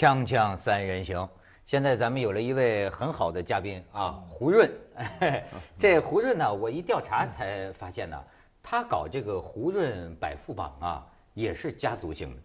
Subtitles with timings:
[0.00, 1.28] 锵锵三人行，
[1.66, 4.66] 现在咱们有了一位很好的嘉宾啊，胡润。
[5.78, 8.16] 这胡润呢，我一调查才发现呢，
[8.62, 12.36] 他搞这个胡润百富榜啊，也是家族性的，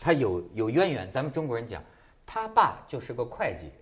[0.00, 1.10] 他有有渊源。
[1.10, 1.82] 咱们中国人讲，
[2.24, 3.72] 他爸就是个会计，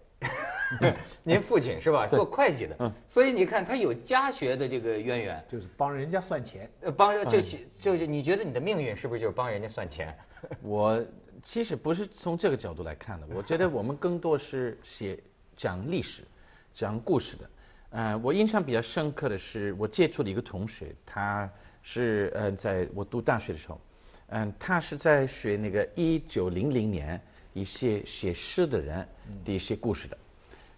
[1.23, 2.07] 您父亲是吧？
[2.07, 10.17] 做会计的，所以你看他有家学的这个渊源，就是帮人家算钱，呃，帮就是就是你觉得你的命运是不是就是帮人家算钱？
[10.63, 10.99] 我
[11.43, 15.19] 其实不是从这个角度来看的，我觉得我们更多是写
[15.57, 16.23] 讲历史、
[16.75, 17.51] 讲故事的。
[17.91, 21.51] 呃，我印象比较深刻的是，我接触的一个同学，他
[21.83, 23.81] 是呃，在我读大学的时候，
[24.27, 27.19] 嗯，他是在学那个一九零零年
[27.55, 29.09] 一些写诗的人
[29.45, 30.19] 的一些故事的，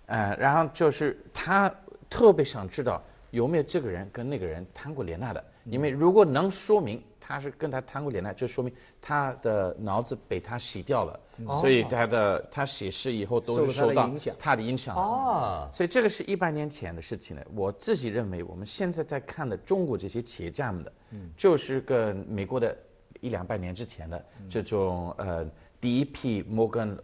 [0.07, 1.75] 呃，然后就是他
[2.09, 11.21] 特别想知道有没有这个人跟那个人谈过恋爱的，因为如果能说明他是跟他谈过恋爱，就说明他的脑子被他洗掉了，
[11.61, 14.37] 所以他的他写诗以后都是受到他的影响。
[14.37, 14.97] 他的影响。
[14.97, 17.47] 哦，所以这个是一百年前的事情了。
[17.55, 20.93] 我自己认为，我们现在在看的中国这些企业家们的，
[21.37, 22.77] 就是跟美国的
[23.21, 25.49] 一两百年之前的这种呃
[25.81, 26.99] 第一批摩根，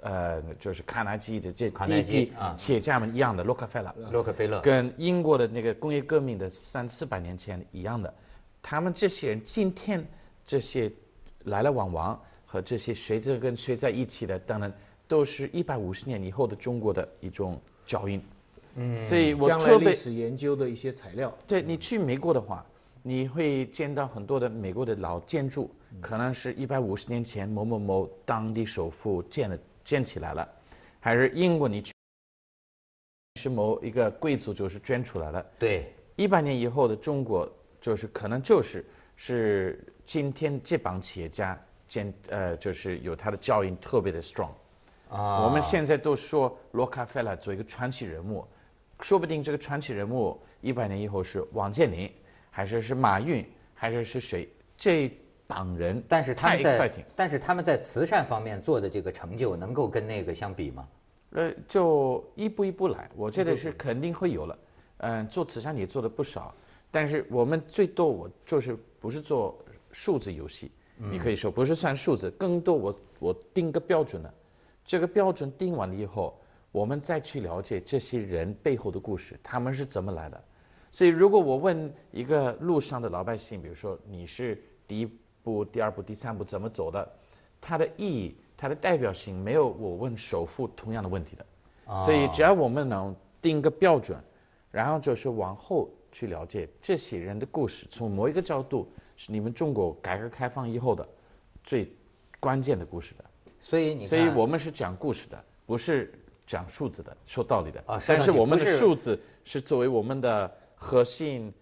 [0.00, 4.60] 呃就是卡耐基的这卡耐第一批企业家们一样的，洛克菲勒，洛克菲勒。
[4.60, 8.14] 跟英国的那个工业革命的三四百年前一样的，
[8.62, 10.06] 他们这些人今天
[10.46, 10.90] 这些
[11.44, 14.72] 来来往往和这些随着跟随在一起的，当然
[15.08, 18.22] 都是一百五十年以后的中国的一种脚印。
[18.76, 21.30] 嗯，所以我特别历史研究的一些材料。
[21.46, 22.64] 对你去美国的话，
[23.02, 30.48] 你会见到很多的美国的老建筑，可能是一百五十年前某某某当地首富建了建起来了，
[31.00, 31.92] 还是英国你去
[33.40, 35.44] 是某一个贵族就是捐出来了。
[35.58, 37.50] 对，一百年以后的中国，
[37.82, 38.82] 就是可能就是
[39.16, 44.52] 是今天这帮企业家兼呃，就是有他的教育特别的 strong。
[45.10, 48.46] 啊，我们现在都说洛卡菲勒做一个传奇人物，
[49.00, 52.10] 说不定这个传奇人物一百年以后是王健林，
[52.50, 54.48] 还是是马云，还是是谁？
[54.78, 55.12] 这
[55.46, 57.04] 帮人，但是他们在。
[57.14, 60.88] 但是他们在慈善方面做的这个成就，能够跟那个相比吗？
[61.32, 64.58] 呃，就一步一步来，我觉得是肯定会有了。
[64.98, 66.54] 嗯，做慈善也做的不少，
[66.92, 69.58] 但是我们最多我就是不是做
[69.90, 74.32] 数字游戏，你可以说不是算数字，更多我我定个标准了，
[74.84, 76.38] 这个标准定完了以后，
[76.70, 80.40] 我们再去了解这些人背后的故事，他们是怎么来的。
[80.90, 85.10] 所以如果我问一个路上的老百姓，比如说你是第一
[85.42, 87.10] 步、第二步、第三步怎么走的，
[87.58, 91.46] 它的意义、它的代表性没有我问首富同样的问题的。
[92.04, 94.22] 所以只要我们能定个标准，
[94.70, 98.86] 然后就是往后去了解这些人的故事，从某一个角度
[99.16, 101.08] 是你们中国改革开放以后的
[101.64, 101.90] 最
[102.38, 103.24] 关键的故事的。
[103.58, 106.12] 所以你，所以我们是讲故事的，不是
[106.46, 107.82] 讲数字的，说道理的。
[107.86, 111.52] 啊但是我们的数字是作为我们的核心。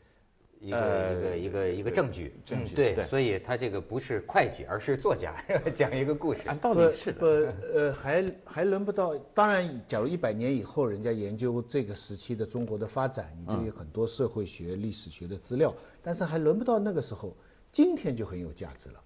[0.61, 5.35] 一个呃一个一个一个证据，证据嗯对，对所以他这个不是会计，而是作家，
[5.75, 6.41] 讲一个故事。
[6.47, 7.55] 按道不理是不的。
[7.75, 9.17] 呃，还还轮不到。
[9.35, 15.75] 当然，假如一百年以后，人家研究这个时期的中国的发展，你就有很多社会学、历史学的资料。
[16.03, 17.35] 但是还轮不到那个时候，
[17.73, 19.01] 今天就很有价值了，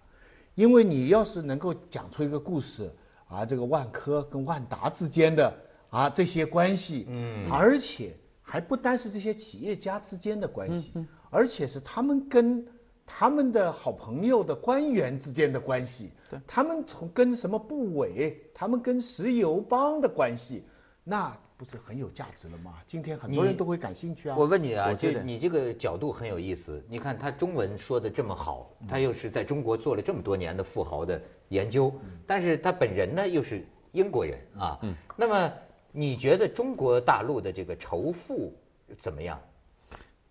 [0.56, 2.91] 因为你要是能够讲出一个故事，
[3.28, 5.56] 啊，这个万科跟万达之间的
[5.88, 10.92] 啊这些关系，嗯，而且还不单是这些企业家之间的关系，
[11.34, 12.65] 而且是他们跟
[13.05, 16.12] 他们的好朋友的官员之间的关系，
[16.47, 20.62] 他们从跟什么部委，他们跟石油帮的关系，
[21.03, 22.75] 那不是很有价值了吗？
[22.87, 24.37] 今天很多人都会感兴趣啊。
[24.39, 26.81] 我问你啊，就你这个角度很有意思。
[26.89, 31.93] 你看他中文说的这么好，他又是在中国做了这么多年的富豪的研究，
[32.28, 34.78] 但是他本人呢又是英国人啊。
[35.16, 35.53] 那么
[35.91, 38.54] 你觉得中国大陆的这个仇富
[39.01, 39.41] 怎么样？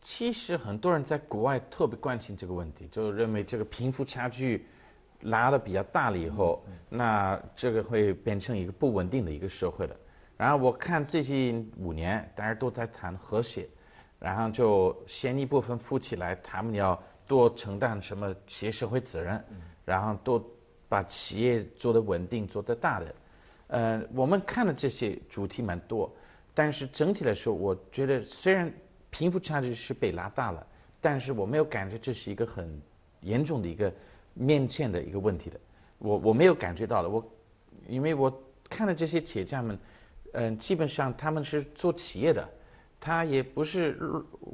[0.03, 4.67] 其实很多人在国外特别关心这个问题，就认为这个贫富差距
[5.21, 9.95] 拉的比较大了以后，那这个会变成一个不稳定的一个社会了。
[10.35, 13.67] 然后我看最近五年，大家都在谈和谐，
[14.19, 19.41] 然后就先一部分富起来，他们要多承担什么企业社会责任，
[19.85, 20.45] 然后多
[20.89, 23.15] 把企业做得稳定、做得大的。
[23.67, 26.13] 呃，我们看的这些主题蛮多，
[26.53, 28.71] 但是整体来说，我觉得虽然
[29.13, 30.65] 贫富差距是被拉大了，
[30.99, 32.81] 但是我没有感觉这是一个很
[33.21, 33.93] 严重的一个
[34.33, 35.59] 面前的一个问题的，
[35.99, 37.23] 我我没有感觉到的，我
[37.87, 39.77] 因为我看了这些企业家们，
[40.31, 42.49] 嗯、基本上他们是做企业的，
[42.99, 43.95] 他也不是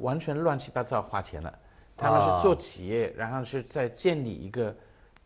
[0.00, 1.58] 完全乱七八糟花钱了，
[1.96, 4.76] 他们是做企业，然后是在建立一个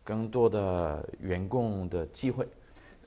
[0.01, 2.47] 更多的员工的机会。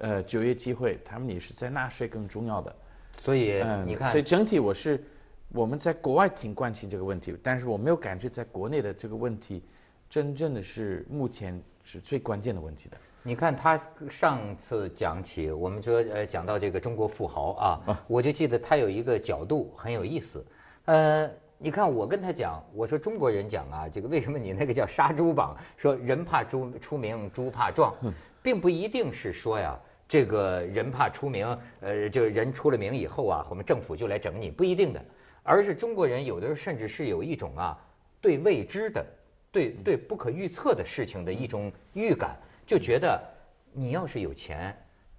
[0.00, 2.76] 呃就业机会，他们也是在纳税更重要的。
[3.18, 5.02] 所以嗯你看所以，整体我是
[5.50, 9.62] 我们在国外挺关心这个问题，但是我没有感觉在国内的这个问题，
[10.10, 12.96] 真正的是目前是最关键的问题的。
[13.22, 13.80] 你看他
[14.10, 20.44] 上次讲起，我们说呃讲到这个中国富豪啊，我就记得他有一个角度很有意思，
[20.84, 27.94] 呃，你看我跟他讲，我说中国人讲啊，这个为什么你那个叫杀猪榜，说人怕猪出名，猪怕壮，
[28.42, 29.78] 并不一定是说呀。
[30.10, 31.46] 这个人怕出名，
[31.80, 35.04] 呃，就是人出了名以后啊，我们政府就来整你，不一定的，
[35.48, 37.78] 而是中国人有的时候甚至是有一种啊
[38.20, 39.02] 对未知的、
[39.50, 42.36] 对对不可预测的事情的一种预感，
[42.66, 43.18] 就觉得
[43.72, 44.76] 你要是有钱，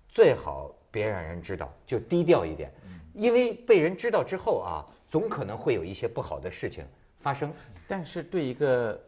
[0.07, 2.71] 最好别让人知道，就低调一点，
[3.15, 6.85] 因为被人知道之后啊，总可能会有一些不好的事情
[7.21, 7.51] 发生。
[7.87, 9.01] 但是对一个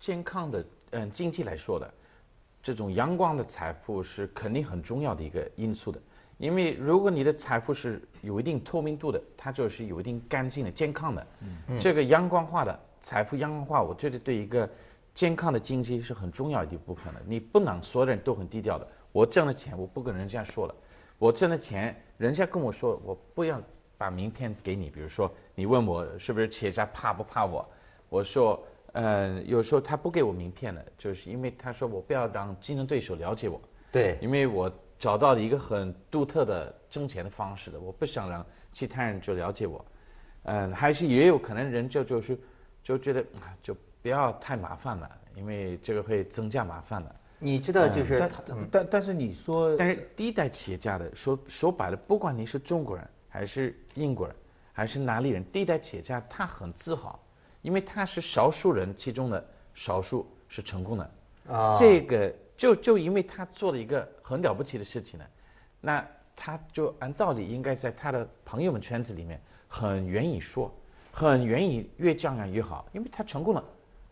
[0.00, 1.92] 健康的嗯经济来说的，
[2.62, 6.00] 这种阳光的财富是肯定很重要的一个因素的。
[6.38, 11.26] 因为如果你的财富是有一定透明度的，它就是有一定干净的、健康的。
[11.68, 14.68] 嗯，这个阳光化的财富阳光化，我觉得对一个
[15.14, 17.22] 健康的经济是很重要的一部分的。
[17.26, 20.74] 你不能所有人都很低调的，我挣了钱我不跟人家说了，
[21.18, 23.60] 我挣了钱人家跟我说我不要
[23.96, 27.68] 把名片给你，比如说你问我是不是企业家怕不怕我，
[28.08, 28.62] 我说。
[28.92, 33.60] 呃，有时候他不给我名片的，就是因为他说我不要让竞争对手了解我，
[33.92, 39.84] 对，因为我找到了一个很独特的挣钱的方式的，我不想让其他人就了解我。
[40.44, 42.38] 嗯、还是也有可能人就就是
[42.82, 47.14] 就觉得啊就不要太麻烦了，因为这个会增加麻烦的。
[47.38, 54.34] 你知道就是但嗯但但是你说，但是第一代企业家的说说白了，不管你是中国人还是英国人
[54.72, 57.18] 还是哪里人，第一代企业家他很自豪，
[57.60, 59.44] 因为他是少数人其中的
[59.74, 61.10] 少数是成功的。
[61.48, 65.24] 啊这个就就因为他做了一个很了不起的事情呢，
[65.80, 70.72] 那他就按道理应该在他的朋友们圈子里面很愿意说，
[71.12, 73.64] 很愿意越这样越好，因为他成功了。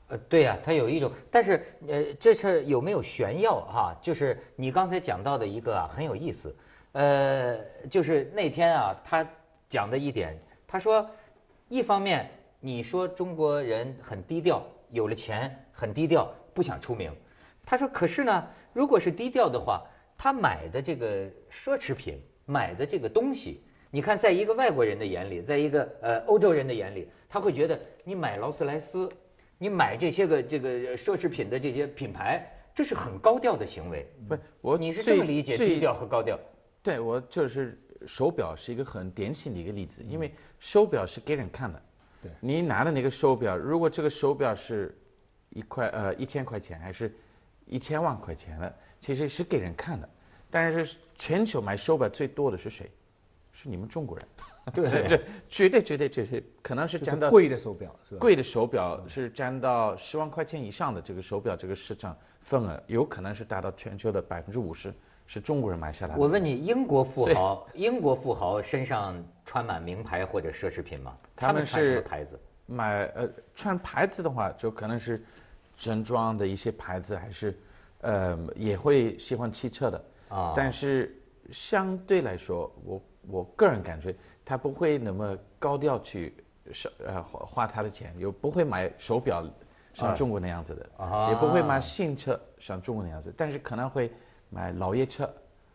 [0.08, 6.54] 呃，对呀、他有一种，但是呃，这是有没有炫耀哈、就是你刚才讲到的一个啊，很有意思，
[6.92, 7.58] 呃，
[7.90, 9.26] 就是那天啊，他
[9.66, 11.08] 讲的一点，他说，
[11.70, 12.30] 一方面
[12.60, 17.10] 你说中国人很低调，有了钱很低调，不想出名，
[17.66, 19.82] 他说，可是呢，如果是低调的话，
[20.16, 29.10] 他买的这个奢侈品，买的这个东西，你看，在一个外国人的眼里，在一个呃欧洲人的眼里，他会觉得你买劳斯莱斯，
[29.58, 32.44] 你买这些个这个奢侈品的这些品牌，
[32.74, 34.06] 这是很高调的行为。
[34.28, 36.38] 不，我你是这么理解最低调和高调？
[36.82, 41.82] 对，我就是手表是一个很典型的一个例子，因为手表是给人看的。
[42.22, 44.96] 对你拿的那个手表，如果这个手表是
[45.50, 47.14] 一块呃一千块钱，还是
[47.66, 50.08] 一千万块钱了，其实是给人看的。
[50.50, 52.90] 但是全球买手表最多的是谁？
[53.52, 54.26] 是你们中国人。
[54.72, 58.20] 对 这这绝对绝对就是可能是就是占到贵的手表是吧？
[58.20, 64.92] 贵的手表是占到十万块钱以上的这个手表这个市场份额，有可能是达到全球的百分之五十，
[65.26, 66.20] 是中国人买下来的。
[66.20, 71.14] 我问你，英国富豪，英国富豪身上穿满名牌或者奢侈品吗？
[71.36, 72.40] 他们穿什么是牌子？
[72.66, 75.22] 买呃穿牌子的话，就可能是
[75.76, 77.58] 正装的一些牌子，还是
[78.00, 80.04] 呃也会喜欢汽车的。
[80.28, 80.52] 啊。
[80.56, 81.16] 但是
[81.52, 84.14] 相对来说，我我个人感觉
[84.44, 86.34] 他不会那么高调去
[86.72, 89.50] 是呃花花他的钱，又不会买手表啊
[89.92, 91.28] 像中国那样子的，啊。
[91.30, 94.10] 也不会买新车像中国那样子，但是可能会
[94.50, 95.28] 买老爷车，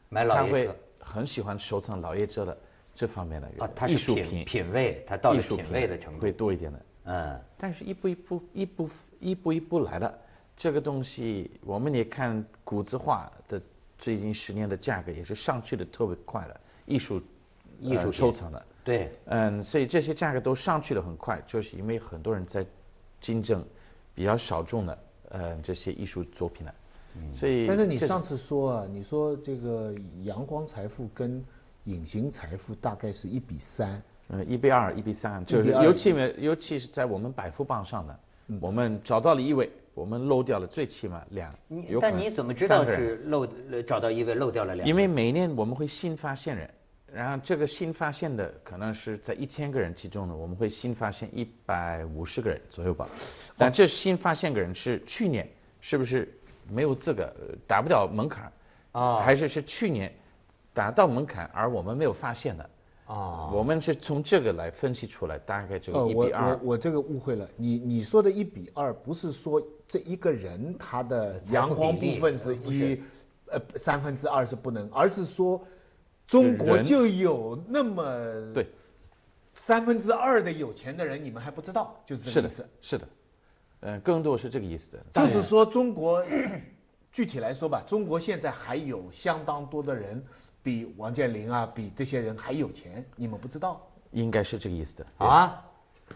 [0.10, 0.48] 买老爷车。
[0.48, 2.58] 他会很喜欢收藏老爷车的
[2.94, 4.46] 这方面的啊，他是品艺术品。
[4.46, 6.22] 品味，他到了品味的程度。
[6.22, 6.32] 会。
[6.32, 6.86] 多一点的。
[7.06, 10.19] 嗯，但是一步一步一步一步一步来的，
[10.55, 13.61] 这个东西我们也看古字画的
[13.97, 17.21] 最近十年的价格也是上去的特别快的，艺术
[17.79, 22.65] 艺术收藏的，对，嗯，所以这些价格都上去的很快，就是因为很多人在
[23.21, 23.65] 竞争
[24.15, 24.97] 比较少众的
[25.29, 26.73] 呃这些艺术作品了，
[27.33, 31.43] 所以但是你上次说啊，你说这个阳光财富跟
[31.85, 38.19] 隐形财富大概是一比三，嗯，一比二，一比三，就是1比2尤其没，尤其是在我们百富榜上的，
[38.60, 41.53] 我们找到了一位，我们漏掉了最起码两，
[42.01, 44.88] 但你怎么知道是漏呃找到一位漏掉了两？
[44.88, 46.70] 因为每年我们会新发现人，
[47.13, 53.08] 然后这个新发现的可能是在一千个人其中呢，我们会新发现一百五十个人左右吧。
[53.58, 55.48] 但这新发现个人是去年
[55.79, 56.27] 是不是
[56.68, 58.51] 没有资格呃达不了门槛
[58.94, 60.12] 啊还是是去年
[60.74, 62.70] 达到门槛而我们没有发现的？
[63.10, 66.54] 啊，我们是从这个来分析出来，大概这呃，我个一比二。
[66.58, 66.60] 我。
[66.63, 73.01] 我这个误会了，你你说的一比二不是说这一个人他的阳光部分是一
[73.48, 75.60] 呃三分之二是不能，而是说
[76.28, 78.68] 中国就有那么对。
[79.56, 83.08] 三分之二的有钱的人，你们还不知道，就是这是的个意思。，是的，
[83.82, 84.92] 呃，更多是这个意思。
[84.92, 85.04] 的。
[85.13, 86.24] 就是说中国，
[87.12, 90.24] 具体来说吧，中国现在还有相当多的人
[90.69, 93.81] 比王健林啊，比这些人还有钱，你们不知道。
[94.11, 95.05] 应该是这个意思的。
[95.17, 95.65] 啊，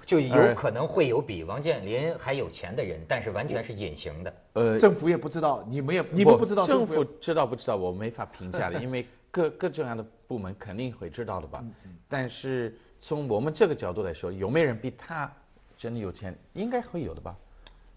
[0.05, 4.33] 就有可能会有比王健林还有钱的人，但是完全是隐形的。
[4.53, 11.63] 呃，政府也不知道，你们也你们不知道，政府府知道不知道，我没法评价的， 因为各各种样的部门肯定会知道的嗯吧。
[12.07, 15.31] 但是从我们这个角度来说，有没有人比他
[15.75, 16.37] 真的有钱？
[16.53, 17.35] 应该会有的吧，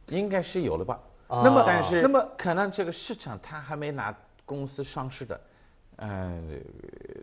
[0.09, 0.99] 应该是有的吧。
[1.29, 5.41] 那么但是那么可能这个市场他还没拿公司上市的，
[5.97, 6.61] 嗯、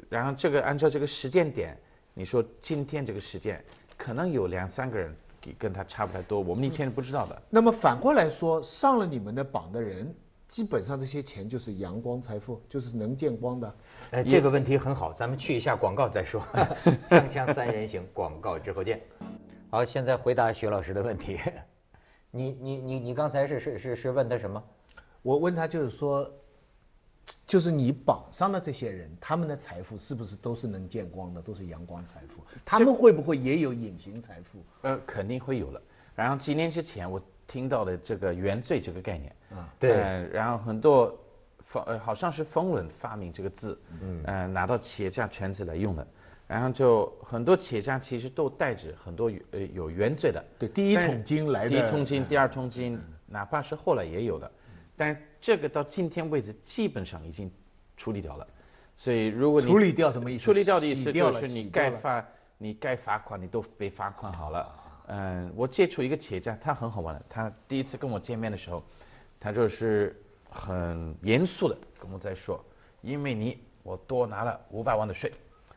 [0.10, 1.78] 然后这个按照这个时间点，
[2.14, 3.64] 你说今天这个时间，
[3.98, 7.42] 可能有两三个人跟跟他差不太多，我们以前是不知道的。
[7.50, 10.14] 那么反过来说，上了你们的榜的人，
[10.48, 13.76] 基本上这些钱就是阳光财富，就是能见光的。
[14.12, 16.42] 哎，这个问题很好，咱们去一下广告再说。
[17.10, 19.02] 锵锵三人行，广告之后见。
[19.70, 21.40] 好，现在回答徐老师的问题。
[22.32, 24.64] 你你你你刚才是是是是问他什么？
[25.22, 26.30] 我问他就是说，
[27.48, 32.44] 就是你榜上的这些人，他们的财富是不是都是能见光的，都是阳光财富？
[32.66, 34.60] 他们会不会也有隐形财富？
[34.82, 35.82] 呃，肯定会有了。
[36.16, 41.18] 然后几年之前我听到的这个原罪这个概念，啊对呃然后很多
[41.66, 46.06] 冯呃好像是冯仑发明这个字，嗯，呃拿到企业家圈子来用的，
[46.48, 54.52] 然后就很多企业家其实都带着很多呃有原罪的，对第一桶金来的第一桶金、嗯第二桶金，哪怕是后来也有的，
[55.04, 57.52] 但这个到今天为止基本上已经
[57.98, 58.48] 处理掉了。
[58.96, 62.26] 所以如果你处理掉什么意思处理掉的意思就是你该罚
[62.58, 64.80] 你该罚款你都被罚款好了。
[65.08, 67.22] 嗯，我接触一个企业家，他很好玩的。
[67.28, 68.82] 他第一次跟我见面的时候，
[69.38, 70.16] 他就是
[70.50, 72.64] 很严肃的跟我在说，
[73.02, 75.30] 因为你我多拿了五百万的税，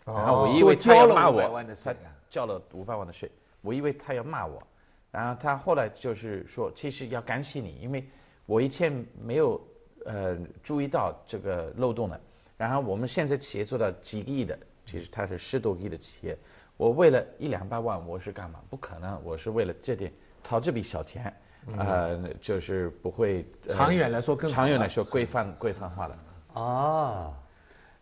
[0.05, 3.29] 然后我以为他要骂多交了500我万的，税他啊交了五百万的税，
[3.63, 4.63] 我以为他要骂我，
[5.11, 8.07] 然后他后来就是说，其实要感谢你，因为
[8.47, 9.61] 我以前没有
[10.05, 12.21] 呃注意到这个漏洞的，
[12.57, 16.39] 然后我们现在企业做到几个亿的，其实它是十多个亿的企业，
[16.77, 18.61] 我为了一两百万我是干嘛？
[18.71, 20.13] 不可能，我是为了这点
[20.45, 21.35] 讨这笔小钱，
[21.77, 26.17] 呃，就是不会、呃长远来说更长远来说规范规范化的。
[26.61, 27.35] 啊，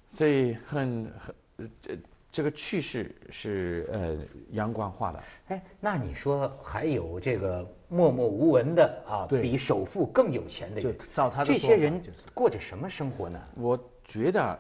[0.09, 1.99] 所以很很呃这
[2.31, 4.17] 这个趋势是呃
[4.51, 5.23] 阳光化的。
[5.49, 12.03] 哎，那你说还有这个默默无闻的啊，比首富更有钱的人，就照他的这些人
[12.35, 13.41] 过着什么生活呢？
[13.55, 14.59] 我觉得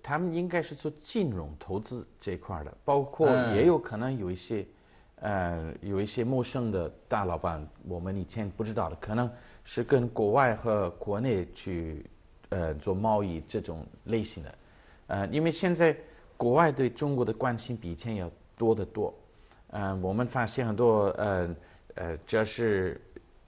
[0.00, 4.64] 他们应该是做金融投资这一块儿的，包括嗯也有可能有一些
[5.16, 9.28] 呃有一些陌生的大老板，我们以前不知道的，可能
[9.64, 12.06] 是跟国外和国内去
[12.50, 14.54] 呃做贸易这种类型的。
[15.08, 15.96] 呃，因为现在
[16.36, 19.12] 国外对中国的关心比以前要多得多。
[19.70, 21.54] 嗯、我们发现很多呃
[21.98, 23.00] 呃，这是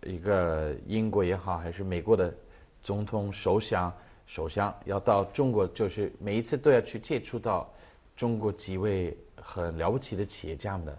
[0.02, 2.34] 一个英国也好，还是美国的
[2.82, 3.92] 总统、首相、
[4.26, 7.72] 首相要到中国，就是每一次都要去接触到
[8.16, 10.98] 中国几位很了不起的企业家们的，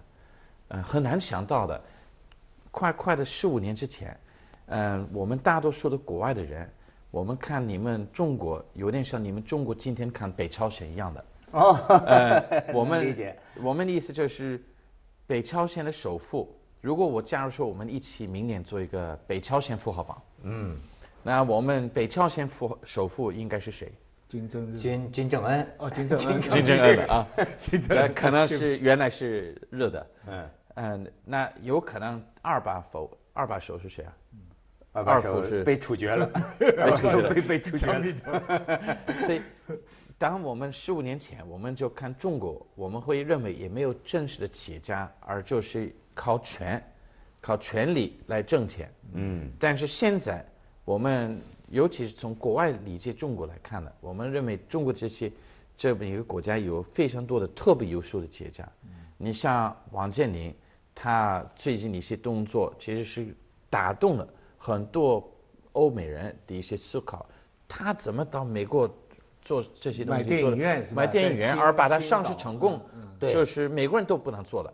[0.70, 1.82] 嗯、很难想到的，
[2.72, 4.18] 快快的十五年之前，
[4.68, 6.72] 嗯、我们大多数的国外的人，
[7.12, 11.26] 我们看你们中国有点像你们中国今天看北朝鲜一样的。
[11.52, 11.74] 哦，
[12.08, 13.38] 呃， 我们理解。
[13.62, 14.64] 我们的意思就是，
[15.28, 20.78] 北朝鲜的首富，如果我假如说我们一起明年做一个北朝鲜富豪榜，嗯，
[21.24, 23.92] 那我们北朝鲜富首富应该是谁？
[24.28, 25.68] 金正日金金正恩。
[25.78, 26.42] 哦 金正恩。
[26.42, 27.00] 金正恩。
[27.08, 30.50] 啊， 金正恩那可能是原来是热的，嗯。
[30.76, 34.14] 嗯，那有可能二把否二把手是谁啊？
[34.94, 36.26] 二把手是被处决了，
[36.58, 37.34] 被处决了。
[37.34, 38.98] 被被处决了。
[39.26, 39.42] 所以，
[40.22, 46.80] 当我们十五年前，我们就看中国，我们会认为也没有正式的企业家，而就是靠权、
[47.42, 48.88] 靠权力来挣钱。
[49.14, 50.46] 嗯，但是现在，
[50.86, 55.32] 我们尤其是从国外理解中国来看呢，我们认为中国这些
[55.76, 58.64] 这么一个国家有非常多的特别优秀的企业家。
[58.84, 60.54] 嗯你像王健林，
[60.94, 63.36] 他最近的一些动作其实是
[63.72, 64.28] 打动了
[64.60, 65.28] 很多
[65.72, 67.28] 欧美人的一些思考。
[67.68, 68.88] 他怎么到美国
[69.42, 70.22] 做这些东西？
[70.22, 72.82] 买电影院是吧买电影院，而把它上市成功
[73.20, 74.74] 就是美国人都不能做了。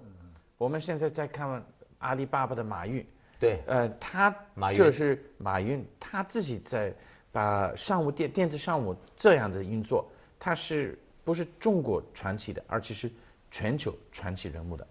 [0.57, 1.63] 我们现在在看
[1.99, 3.05] 阿里巴巴的马云，
[3.39, 6.93] 对呃，他马云就是马云，他自己在
[7.31, 10.09] 把商务电电子商务这样的运作，
[10.39, 13.11] 他是不是中国传奇的，而且是
[13.51, 14.87] 全球传奇人物的。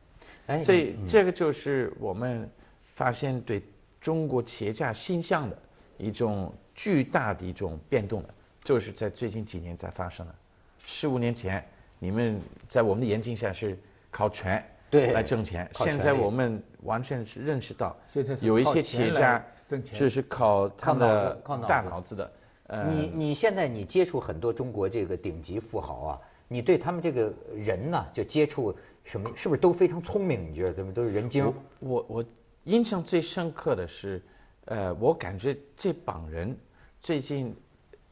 [0.47, 2.49] 哎所以这个就是我们
[2.95, 3.63] 发现对
[4.01, 5.59] 中国企业家形象的
[5.99, 8.35] 一种巨大的一种变动的。
[8.67, 10.35] 就是在最近几年才发生的。
[10.77, 11.65] 十五年前，
[12.01, 13.79] 你们在我们的眼睛下是
[14.11, 17.97] 靠权对来挣钱，现在我们完全是认识到
[18.43, 21.35] 有一些企业家挣钱这是靠他靠脑的
[21.69, 22.33] 大脑子的。
[22.67, 30.51] 呃，你你现在你接触很多中国这个顶级富豪啊，你对他们这个人呢，就接触什么，是不是都非常聪明？
[30.51, 31.55] 你觉得他们都是人精我？
[31.79, 32.25] 我我
[32.65, 34.21] 印象最深刻的是，
[34.65, 36.59] 呃，我感觉这帮人
[37.01, 37.55] 最近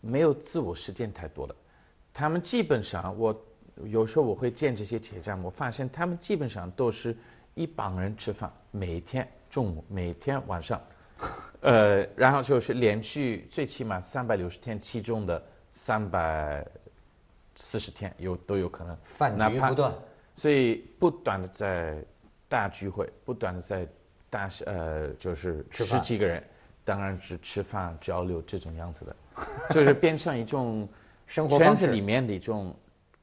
[0.05, 1.55] 没有自我实践太多了。
[2.13, 3.45] 他们基本上，我
[3.85, 7.17] 有时候我会见这些企业家，我发现他们基本上都是
[7.55, 10.81] 一帮人吃饭，每天中午，每天晚上，
[11.61, 15.43] 呃，然后就是连续最起码三百六十天，其中的
[15.73, 16.65] 三百
[17.57, 19.93] 四十天有都有可能，饭局不断。
[20.37, 22.05] 所以不断的在
[22.49, 23.87] 大聚会，不断的在
[24.29, 26.43] 大呃就是十几个人，
[26.85, 29.17] 当然是吃饭交流这种样子的，
[29.75, 30.88] 就是变成一种
[31.26, 31.83] 生活方式。
[31.83, 32.75] 圈子里面的一种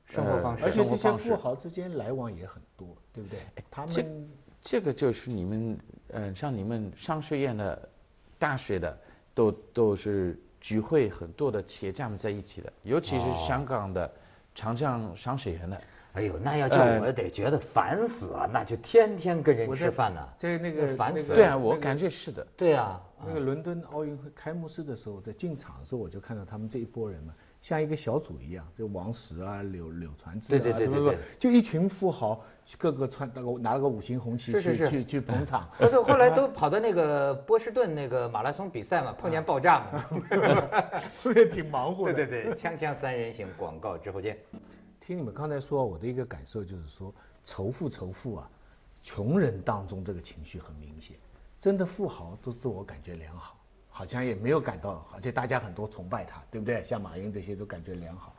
[0.10, 0.66] 呃生活方式。
[0.66, 3.40] 而且这些富豪之间来往也很多，对不对？
[3.70, 4.30] 他们
[4.62, 5.78] 这个就是你们，
[6.10, 7.90] 呃，像你们商学院的、
[8.38, 8.98] 大学的，
[9.34, 13.46] 都都是聚会很多的企业家们在一起的，尤其是哦。
[13.48, 14.12] 香港的
[14.54, 15.82] 长江商学院的。
[16.14, 18.50] 哎呦，那要叫呃我得觉得烦死啊！
[18.52, 21.36] 那就天天跟人吃饭呢，在那个那个烦死了。
[21.36, 22.46] 对啊，我感觉是的。
[22.58, 32.44] 对啊，那个伦敦奥运会开幕式的时候，在进场的时候，我就看到他们这一波人嘛，像一个小组一样，就王石啊、柳柳传志啊，对对对什么什么对对，就一群富豪，
[32.78, 35.66] 各个穿那个拿了个五星红旗是是是去去去捧 场。
[35.78, 40.06] 不是后来 都跑到那个波士顿那个马拉松比赛嘛，碰见爆炸嘛。
[41.34, 42.14] 也挺忙活的。
[42.14, 44.38] 对对对，锵锵三人行，广告之后见。
[45.12, 47.14] 听你们刚才说，我的一个感受就是说，
[47.44, 48.50] 仇富仇富啊，
[49.04, 51.18] 穷人当中这个情绪很明显，
[51.60, 53.58] 真的富豪都自我感觉良好，
[53.90, 56.82] 好像也没有感到，而且大家很多崇拜他，对不对？
[56.86, 58.34] 像马云这些都感觉良好。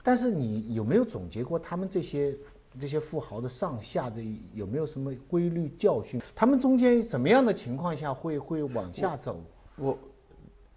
[0.00, 2.38] 但是你有没有总结过他们这些
[2.78, 6.22] 这些富豪的上下的有没有什么规律教训？
[6.36, 9.40] 他们中间什么样的情况下会会往下走？
[9.74, 9.98] 我，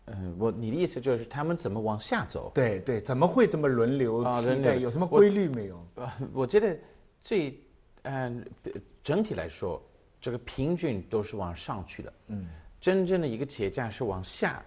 [0.08, 2.52] 嗯，我你的意思就是他们怎么往下走？
[2.54, 4.32] 对对，怎么会这么轮流替代？
[4.32, 5.78] 啊轮流有什么规律没有？
[5.96, 6.78] 啊，我觉得
[7.24, 7.60] 最，
[8.04, 8.46] 嗯、
[9.04, 9.82] 整体来说，
[10.22, 12.14] 这个平均都是往上去的。
[12.28, 12.46] 嗯，
[12.80, 14.64] 真正的一个企业家是往下，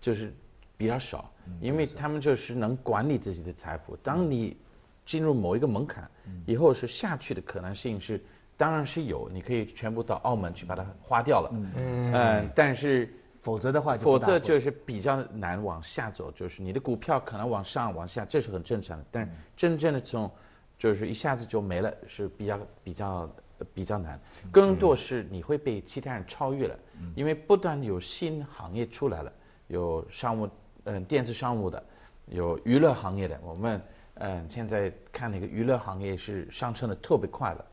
[0.00, 0.32] 就是
[0.78, 3.94] 比较少，因为他们就是能管理自己的财富。
[3.96, 4.56] 当你
[5.04, 6.10] 进入某一个门槛
[6.46, 8.18] 以后，是下去的可能性是，
[8.56, 11.50] 当然是有，你可以全部到澳门去把它花掉了。
[11.76, 13.12] 嗯，但是。
[13.40, 19.04] 否则的话就否则就是比较难往下走，就是你的股票可能往上往下，这是很正常的。
[19.12, 20.30] 但是真正的这种
[20.76, 24.20] 就是一下子就没了，是比较比较呃比较难。
[24.50, 26.78] 更多是你会被其他人超越了，
[27.14, 29.32] 因为不断有新行业出来了，
[29.68, 30.48] 有商务
[30.84, 31.82] 嗯电子商务的，
[32.26, 33.38] 有娱乐行业的。
[33.42, 33.80] 我们
[34.14, 37.64] 嗯现在看那个娱乐行业是上升的特别快了。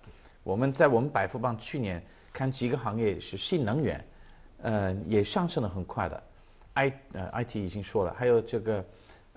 [0.44, 2.02] 我们在我们百富邦去年
[2.32, 4.06] 看几个行业是新能源。
[4.62, 6.24] 呃，也上升的很快的
[6.74, 8.86] ，I 呃 IT 已经说了，还有这个，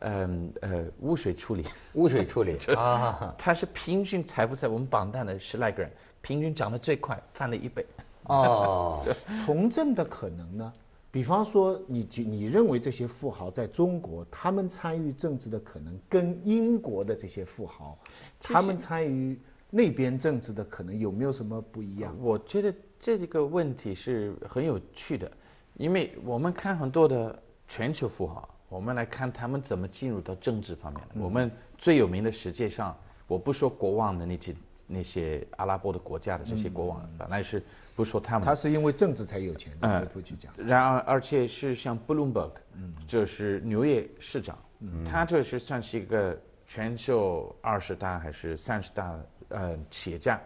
[0.01, 5.91] 嗯呃污水处理，污水处理 啊，它是平均财富在我们榜单的十来个人，
[6.23, 7.85] 平均涨得最快，翻了一倍。
[8.25, 9.05] 哦，
[9.45, 10.73] 从政的可能呢？
[11.11, 17.97] 比方说你，觉你认为这些富豪在中国，他们参与政治的可能跟英国的这些富豪，
[18.39, 22.15] 他们参与那边政治的可能有没有什么不一样？
[22.21, 25.31] 我觉得这个问题是很有趣的，
[25.75, 31.21] 因为我们看很多的全球富豪，我们来看他们怎么进入到政治方面的。
[31.23, 37.63] 我们最有名的世界上，我不说国王的那几那些阿拉伯的国家的这些国王，本来是
[37.95, 38.47] 不说他们。
[38.47, 40.51] 他是因为政治才有钱的，嗯回头去讲。
[40.57, 50.39] 然而，而且是像 Bloomberg，嗯，就是纽约市长，嗯，他这是算是一个全球二十大还是三十大呃企业家，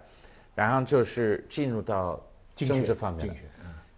[0.54, 2.18] 然后就是进入到
[2.54, 3.34] 政治方面的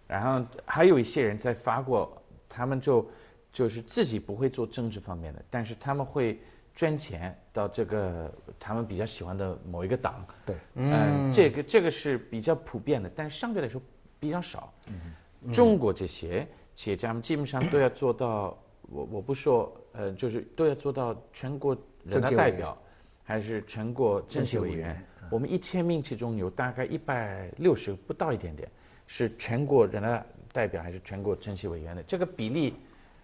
[0.07, 3.07] 然后还有一些人在法国，他们就
[3.53, 6.39] 就是自己不会做政治方面的，但是他们会
[6.75, 10.55] 捐钱到这个他们比较喜欢的某一个党，对。
[10.73, 13.79] 嗯，这个这个是比较普遍的，但是相对来说
[14.19, 14.73] 比较少。
[14.87, 15.53] 嗯。
[15.53, 22.77] 中国这些企业家们基本上都要做到，我我不说，呃，就是都要做到全国人大代表，
[23.23, 25.03] 还是全国政协委员。
[25.31, 28.69] 我们一千名其中有大概一百六十不到一点点
[29.07, 32.75] 是全国人大代表还是全国政协委员的，这个比例，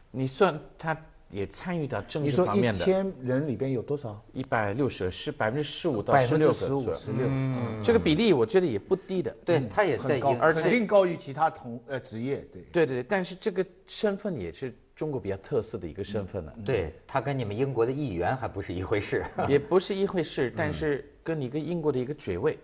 [0.10, 0.98] 你算他
[1.30, 2.80] 也参与到政治方面的。
[2.80, 4.20] 一千人里边有多少？
[4.34, 9.34] 一百六十是百分之十五到百分之十六十五、十六，嗯这个比例我觉得也不低的。
[9.46, 16.54] 对，他也在很高，而且肯定高于其他同呃职业，对对对，但是这个身份也是中国比较特色的一个身份了。
[16.64, 19.26] 对他跟你们英国的议员还不是一回事。
[19.50, 22.56] 也不是一回事，但是跟你跟英国的一个爵位，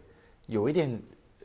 [0.46, 1.02] 有一点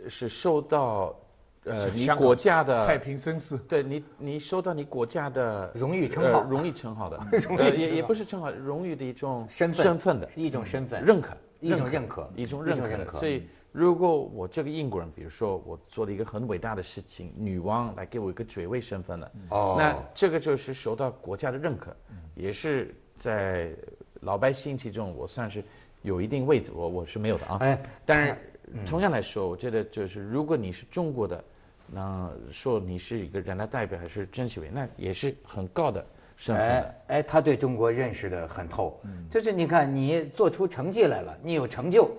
[0.07, 1.19] 是受到
[1.65, 3.57] 呃你国家的太平绅士。
[3.67, 6.41] 对你你受到你国家的荣誉称号。
[6.41, 9.83] 呃荣誉称号的， 荣誉也也不是称号，荣誉的一种身份。
[9.83, 11.03] 身份的是一种身份。
[11.03, 12.87] 认可，一种认可一种认可。
[12.87, 13.19] 认可。
[13.19, 19.77] 所以如果我这个英国人，比如说我做了一个很伟大的事情，女王来给我一个爵位身份了，哦。
[19.79, 21.97] 那这个就是受到国家的认可，
[22.35, 23.73] 也是在
[24.21, 25.65] 老百姓其中我算是
[26.03, 27.59] 有一定位置，我我是没有的啊。
[27.61, 28.37] 哎但是
[28.85, 31.43] 同样来说，我觉得就是如果你是中国的，
[31.87, 36.05] 那说你是一个人大代表还是政协委员，那也是很高的
[36.37, 36.65] 身份。
[36.65, 42.11] 哎哎，他对中国认识的很透，就是你看你做出成绩来了，你有成就，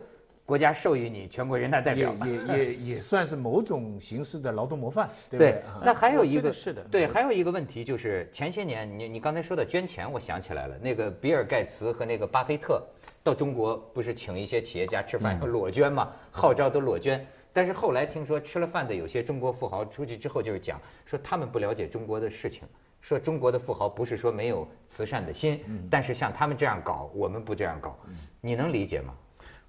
[0.45, 2.27] 国家授予你全国人大代也表。
[2.27, 5.59] 也 也也算是某种形式的劳动模范，对不对对？
[5.61, 12.83] 啊，那还有一个是的对，还有一个问题就是前些年你你刚才说的捐钱，我想起来了，那个比尔盖茨和那个巴菲特
[13.23, 17.25] 到中国不是请一些企业家吃饭，裸捐嘛，号召都裸捐。
[17.55, 22.67] 但是后来听说吃了饭的有些中国富豪出去之后就是讲说他们不了解中国的事情，
[23.03, 25.59] 说中国的富豪不是说没有慈善的心，
[25.91, 27.99] 但是像他们这样搞，我们不这样搞，
[28.39, 29.13] 你能理解吗？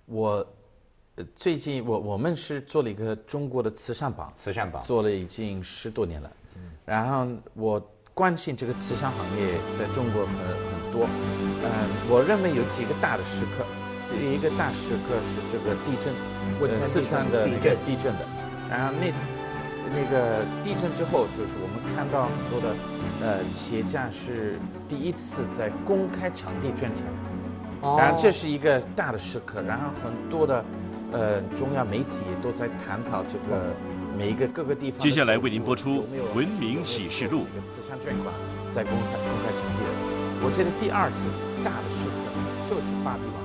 [0.06, 0.46] 我
[1.16, 6.30] 呃最近我我们是做了一个中国的慈善榜，慈善榜做了已经十多年了。
[6.86, 7.80] 然后我
[8.14, 11.04] 关心这个慈善行业在中国很很多，
[11.64, 13.66] 嗯，我认为有几个大的时刻。
[14.10, 16.14] 第一个大时刻是这个地震，
[16.60, 18.24] 呃四汶川的那个地震地震的，
[18.70, 19.10] 然后那
[19.92, 22.74] 那个地震之后，就是我们看到很多的
[23.20, 27.04] 呃企业家是第一次在公开场地捐钱。
[27.82, 30.64] 哦然后这是一个大的时刻，然后很多的
[31.12, 33.76] 呃中央媒体也都在探讨这个
[34.16, 36.02] 每一个各个地方接下来为您播出
[36.34, 38.32] 文明启示录慈善捐款
[38.74, 39.90] 在公开公开场地的。
[40.40, 41.28] 我觉得第二次
[41.62, 42.16] 大的时刻
[42.70, 43.43] 就是巴比王